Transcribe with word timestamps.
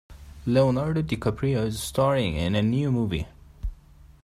Leonardo 0.47 1.03
DiCaprio 1.03 1.63
is 1.67 1.79
staring 1.79 2.35
in 2.35 2.53
the 2.53 2.63
new 2.63 2.91
movie. 2.91 3.27